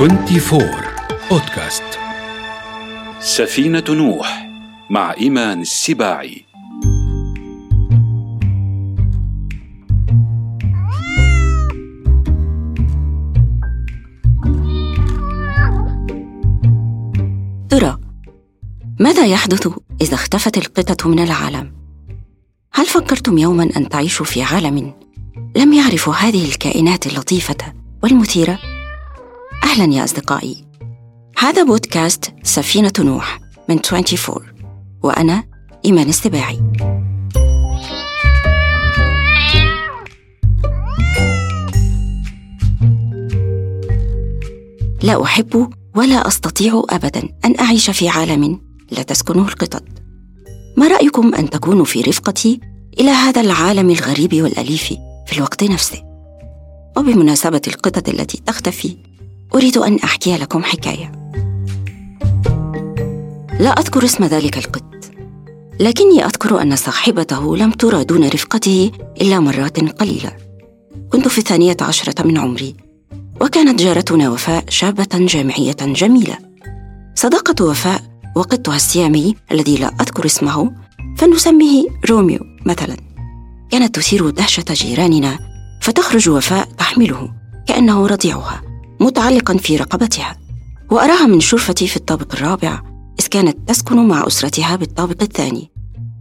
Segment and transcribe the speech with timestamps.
[0.00, 0.62] 24
[1.30, 1.82] بودكاست
[3.20, 4.48] سفينة نوح
[4.90, 6.44] مع إيمان السباعي
[17.68, 17.98] ترى
[19.00, 19.68] ماذا يحدث
[20.00, 21.72] إذا اختفت القطط من العالم؟
[22.72, 24.94] هل فكرتم يوما أن تعيشوا في عالم
[25.56, 28.69] لم يعرفوا هذه الكائنات اللطيفة والمثيرة؟
[29.70, 30.64] أهلا يا أصدقائي.
[31.38, 33.38] هذا بودكاست سفينة نوح
[33.68, 34.46] من 24
[35.02, 35.44] وأنا
[35.84, 36.60] إيمان السباعي.
[45.02, 48.60] لا أحب ولا أستطيع أبدا أن أعيش في عالم
[48.90, 49.84] لا تسكنه القطط.
[50.76, 52.60] ما رأيكم أن تكونوا في رفقتي
[53.00, 54.94] إلى هذا العالم الغريب والأليف
[55.26, 56.02] في الوقت نفسه؟
[56.96, 59.09] وبمناسبة القطط التي تختفي
[59.54, 61.12] أريد أن أحكي لكم حكاية.
[63.60, 64.84] لا أذكر اسم ذلك القط
[65.80, 68.90] لكني أذكر أن صاحبته لم ترى دون رفقته
[69.20, 70.32] إلا مرات قليلة.
[71.12, 72.74] كنت في الثانية عشرة من عمري
[73.40, 76.38] وكانت جارتنا وفاء شابة جامعية جميلة.
[77.14, 78.02] صداقة وفاء
[78.36, 80.72] وقطها السيامي الذي لا أذكر اسمه
[81.18, 82.96] فنسميه روميو مثلا.
[83.70, 85.38] كانت تثير دهشة جيراننا
[85.82, 87.32] فتخرج وفاء تحمله
[87.66, 88.69] كأنه رضيعها.
[89.00, 90.36] متعلقا في رقبتها
[90.90, 92.82] وأراها من شرفتي في الطابق الرابع
[93.20, 95.70] إذ كانت تسكن مع أسرتها بالطابق الثاني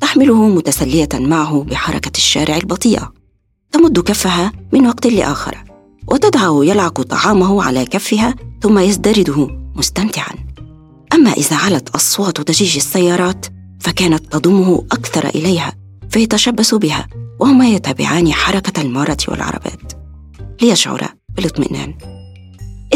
[0.00, 3.12] تحمله متسلية معه بحركة الشارع البطيئة
[3.72, 5.64] تمد كفها من وقت لآخر
[6.08, 10.34] وتدعه يلعق طعامه على كفها ثم يزدرده مستمتعا.
[11.14, 13.46] أما إذا علت أصوات ضجيج السيارات
[13.80, 15.72] فكانت تضمه أكثر إليها
[16.10, 17.08] فيتشبث بها
[17.40, 19.92] وهما يتابعان حركة المارة والعربات.
[20.62, 21.94] ليشعر بالإطمئنان.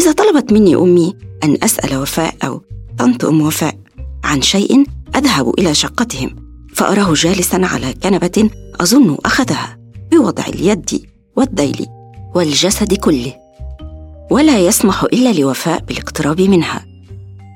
[0.07, 2.63] إذا طلبت مني أمي أن أسأل وفاء أو
[2.99, 3.75] طنط ام وفاء
[4.25, 4.85] عن شيء
[5.17, 6.37] أذهب إلى شقتهم
[6.75, 8.51] فأراه جالسا على كنبة
[8.81, 9.79] أظن أخذها
[10.13, 11.87] بوضع اليد والذيل
[12.35, 13.35] والجسد كله.
[14.31, 16.85] ولا يسمح إلا لوفاء بالاقتراب منها.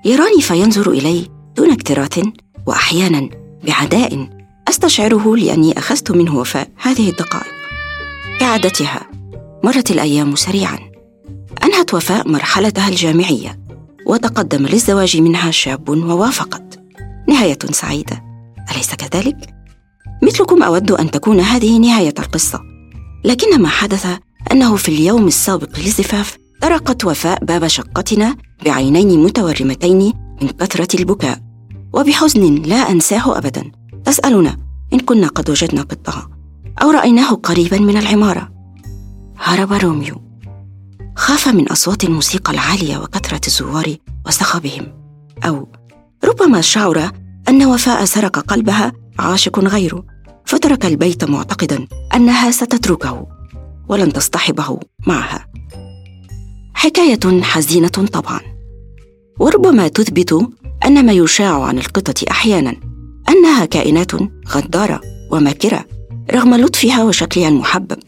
[0.04, 1.26] يراني فينظر إلي
[1.56, 2.20] دون اكتراث
[2.66, 3.28] واحيانا
[3.66, 4.28] بعداء
[4.69, 7.52] أستشعره لأني أخذت منه وفاء هذه الدقائق
[8.41, 9.10] كعادتها
[9.64, 10.89] مرت الأيام سريعا.
[11.80, 13.60] انهت وفاء مرحلتها الجامعية
[14.06, 16.80] وتقدم للزواج منها شاب ووافقت.
[17.28, 18.22] نهاية سعيدة.
[18.72, 19.54] أليس كذلك؟
[20.22, 22.60] مثلكم أود أن تكون هذه نهاية القصة.
[23.24, 24.06] لكن ما حدث
[24.52, 31.38] أنه في اليوم السابق للزفاف طرقت وفاء باب شقتنا بعينين متورمتين من كثرة البكاء.
[31.92, 33.72] وبحزن لا أنساه أبدا.
[34.04, 34.56] تسألنا
[34.92, 36.28] إن كنا قد وجدنا قطها
[36.82, 38.50] أو رأيناه قريبا من العمارة.
[39.38, 40.29] هرب روميو.
[41.16, 44.87] خاف من أصوات الموسيقى العالية وكثرة الزوار وصخبهم
[45.44, 45.69] أو
[46.25, 47.10] ربما شعر
[47.48, 50.04] أن وفاء سرق قلبها عاشق غيره
[50.47, 53.26] فترك البيت معتقدا أنها ستتركه
[53.88, 55.47] ولن تصطحبه معها.
[56.75, 58.41] حكاية حزينة طبعا.
[59.41, 60.49] وربما تثبت
[60.84, 62.76] أن ما يشاع عن القطط أحيانا
[63.28, 64.12] أنها كائنات
[64.49, 65.00] غدارة
[65.31, 65.84] وماكرة
[66.32, 67.99] رغم لطفها وشكلها المحبب.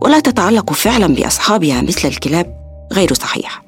[0.00, 2.58] ولا تتعلق فعلا بأصحابها مثل الكلاب
[2.92, 3.62] غير صحيح.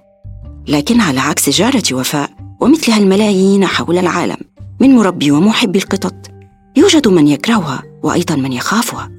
[0.69, 2.31] لكن على عكس جارة وفاء
[2.61, 4.37] ومثلها الملايين حول العالم
[4.81, 6.15] من مربي ومحبي القطط
[6.77, 9.11] يوجد من يكرهها وأيضا من يخافها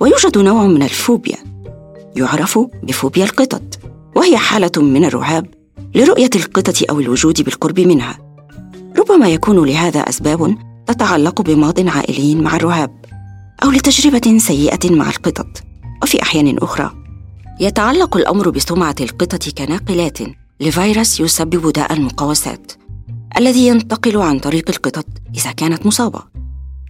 [0.00, 1.36] ويوجد نوع من الفوبيا
[2.16, 3.78] يعرف بفوبيا القطط
[4.16, 5.46] وهي حالة من الرعاب
[5.94, 8.18] لرؤية القطط أو الوجود بالقرب منها.
[8.98, 10.56] ربما يكون لهذا أسباب
[10.86, 13.04] تتعلق بماض عائلي مع الرهاب
[13.64, 15.62] أو لتجربة سيئة مع القطط.
[16.02, 16.92] وفي أحيان أخرى.
[17.60, 20.18] يتعلق الأمر بسمعة القطط كناقلات
[20.60, 22.72] لفيروس يسبب داء المقوسات
[23.36, 25.06] الذي ينتقل عن طريق القطط
[25.36, 26.22] إذا كانت مصابة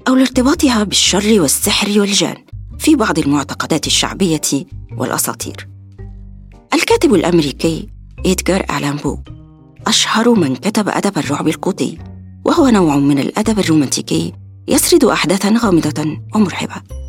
[0.09, 2.37] أو لارتباطها بالشر والسحر والجان
[2.79, 4.41] في بعض المعتقدات الشعبية
[4.97, 5.69] والأساطير.
[6.75, 7.89] الكاتب الأمريكي
[8.27, 9.19] إدغار ألان بو
[9.87, 11.99] أشهر من كتب أدب الرعب القوطي
[12.45, 14.33] وهو نوع من الأدب الرومانتيكي
[14.69, 17.00] يسرد أحداثا غامضة ومرعبة.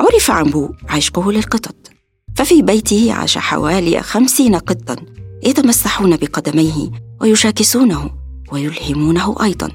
[0.00, 1.90] عرف عن بو عشقه للقطط
[2.34, 4.96] ففي بيته عاش حوالي خمسين قطا
[5.42, 8.10] يتمسحون بقدميه ويشاكسونه
[8.52, 9.68] ويلهمونه أيضا.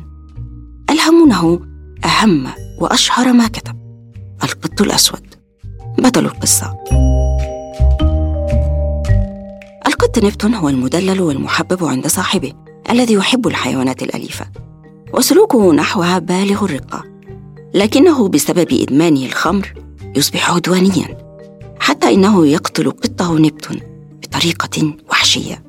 [0.89, 1.59] ألهمونه
[2.05, 2.47] أهم
[2.81, 3.75] وأشهر ما كتب
[4.43, 5.35] القط الأسود.
[5.97, 6.77] بطل القصة.
[9.87, 12.53] القط نبتون هو المدلل والمحبب عند صاحبه
[12.89, 14.45] الذي يحب الحيوانات الأليفة
[15.13, 17.03] وسلوكه نحوها بالغ الرقة
[17.73, 19.84] لكنه بسبب إدمانه الخمر
[20.15, 21.17] يصبح عدوانيا
[21.79, 23.79] حتى إنه يقتل قطة نبتون
[24.21, 25.63] بطريقة وحشية.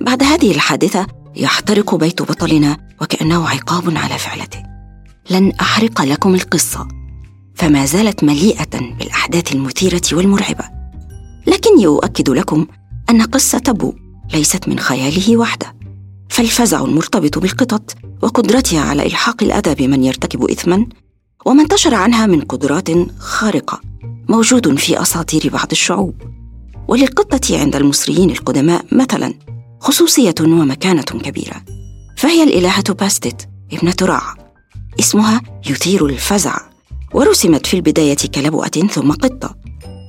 [0.00, 4.62] بعد هذه الحادثة يحترق بيت بطلنا وكأنه عقاب على فعلته.
[5.30, 6.88] لن أحرق لكم القصة
[7.54, 10.64] فما زالت مليئة بالأحداث المثيرة والمرعبة.
[11.46, 12.66] لكني أؤكد لكم
[13.10, 13.94] أن قصة بو
[14.34, 15.74] ليست من خياله وحده.
[16.28, 20.86] فالفزع المرتبط بالقطط وقدرتها على إلحاق الأذى بمن يرتكب إثما
[21.48, 23.80] وما انتشر عنها من قدرات خارقة
[24.28, 26.14] موجود في أساطير بعض الشعوب.
[26.88, 29.34] وللقطة عند المصريين القدماء مثلا
[29.80, 31.64] خصوصية ومكانة كبيرة.
[32.16, 34.34] فهي الإلهة باستت ابنة رع
[35.00, 35.40] اسمها
[35.70, 36.56] يثير الفزع.
[37.14, 39.54] ورسمت في البداية كلبؤة ثم قطة.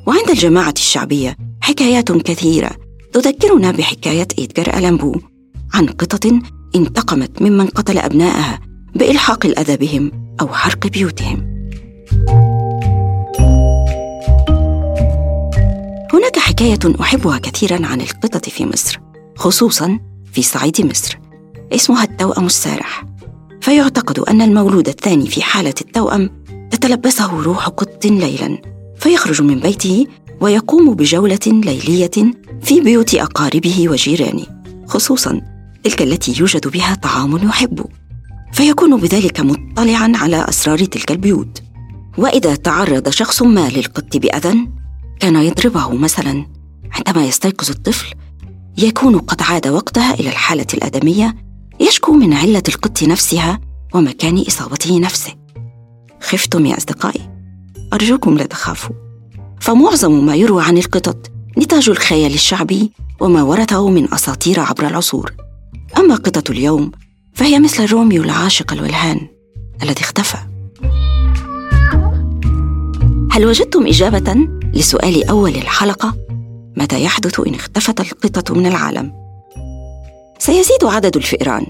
[0.07, 2.71] وعند الجماعة الشعبية حكايات كثيرة
[3.13, 5.15] تذكرنا بحكاية إيدغار ألامبو
[5.73, 6.33] عن قطط
[6.75, 8.59] انتقمت ممن قتل أبنائها
[8.95, 10.28] بإلحاق الأذى بهم.
[10.41, 11.59] أو حرق بيوتهم.
[16.13, 18.99] هناك حكاية أحبها كثيرا عن القطط في مصر
[19.35, 19.99] خصوصا
[20.33, 21.19] في صعيد مصر.
[21.71, 23.05] اسمها التوأم السارح.
[23.61, 26.29] فيعتقد أن المولود الثاني في حالة التوأم
[26.71, 28.61] تتلبسه روح قط ليلا
[28.99, 30.07] فيخرج من بيته
[30.41, 34.45] ويقوم بجولة ليلية في بيوت أقاربه وجيرانه
[34.87, 35.41] خصوصا
[35.83, 37.85] تلك التي يوجد بها طعام يحبه.
[38.51, 41.63] فيكون بذلك مطلعا على أسرار تلك البيوت.
[42.17, 44.67] وإذا تعرض شخص ما للقط بأذى
[45.19, 46.45] كان يضربه مثلا.
[46.91, 48.13] عندما يستيقظ الطفل
[48.77, 51.35] يكون قد عاد وقتها إلى الحالة الآدمية
[51.79, 53.59] يشكو من علة القط نفسها
[53.93, 55.33] ومكان إصابته نفسه.
[56.21, 57.29] خفتم يا أصدقائي؟
[57.93, 58.95] أرجوكم لا تخافوا.
[59.59, 65.33] فمعظم ما يروى عن القطط نتاج الخيال الشعبي وما ورثه من أساطير عبر العصور.
[65.97, 66.91] أما قطط اليوم
[67.39, 69.27] فهي مثل روميو العاشق الولهان
[69.83, 70.37] الذي اختفى.
[73.31, 74.35] هل وجدتم إجابة
[74.73, 76.17] لسؤال أول الحلقة؟
[76.77, 79.13] متى يحدث إن اختفت القطة من العالم؟
[80.39, 81.65] سيزيد عدد الفئران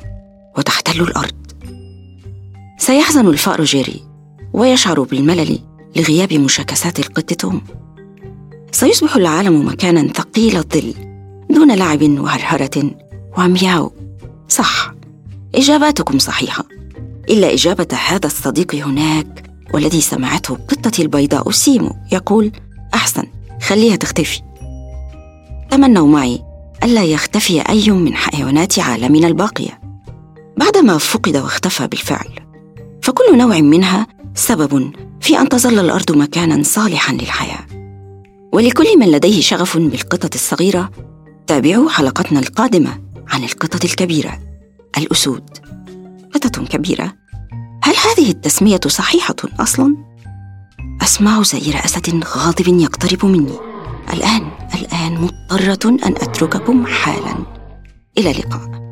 [0.58, 1.36] وتحتل الأرض.
[2.78, 4.04] سيحزن الفأر جيري
[4.54, 5.60] ويشعر بالملل
[5.96, 7.62] لغياب مشاكسات القط توم
[8.72, 10.94] سيصبح العالم مكانا ثقيل الظل
[11.50, 12.92] دون لعب وهرهرة
[13.38, 13.92] ومياو.
[14.48, 14.99] صح.
[15.56, 16.64] إجاباتكم صحيحة.
[17.30, 19.44] إلا إجابة هذا الصديق هناك
[19.74, 22.52] والذي سمعته قطتي البيضاء سيمو يقول
[22.94, 23.24] أحسن
[23.62, 24.42] خليها تختفي.
[25.72, 26.40] تمنوا معي
[26.84, 29.80] ألا يختفي أي من حيوانات عالمنا الباقية.
[30.58, 32.30] بعدما فقد واختفى بالفعل
[33.02, 34.92] فكل نوع منها سبب
[35.22, 37.66] في أن تظل الأرض مكانا صالحا للحياة.
[38.54, 40.92] ولكل من لديه شغف بالقطط الصغيرة
[41.48, 44.49] تابعوا حلقتنا القادمة عن القطط الكبيرة.
[45.00, 45.50] الأسود.
[46.34, 47.14] قطط كبيرة.
[47.84, 49.96] هل هذه التسمية صحيحة أصلا؟
[51.02, 53.58] أسمع زئير أسد غاضب يقترب مني.
[54.14, 57.36] الآن الآن مضطرة أن أترككم حالا.
[58.18, 58.89] إلى اللقاء.